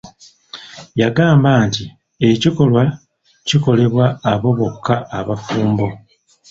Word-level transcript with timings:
Yagamba 1.01 1.49
nti 1.67 1.83
ekikolwa 2.29 2.83
kikolebwa 3.47 4.05
abo 4.31 4.49
bokka 4.59 4.95
abafumbo. 5.19 5.87